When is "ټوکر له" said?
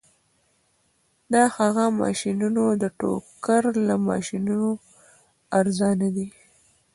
2.99-3.95